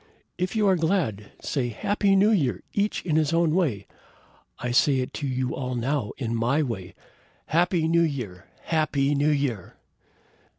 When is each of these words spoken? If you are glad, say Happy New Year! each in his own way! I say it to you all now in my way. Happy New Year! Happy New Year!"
If 0.39 0.55
you 0.55 0.67
are 0.67 0.75
glad, 0.75 1.31
say 1.43 1.67
Happy 1.67 2.15
New 2.15 2.31
Year! 2.31 2.63
each 2.73 3.05
in 3.05 3.17
his 3.17 3.33
own 3.33 3.53
way! 3.53 3.85
I 4.57 4.71
say 4.71 4.97
it 4.97 5.13
to 5.21 5.27
you 5.27 5.53
all 5.55 5.75
now 5.75 6.11
in 6.17 6.33
my 6.35 6.63
way. 6.63 6.95
Happy 7.45 7.87
New 7.87 8.01
Year! 8.01 8.47
Happy 8.63 9.13
New 9.13 9.29
Year!" 9.29 9.75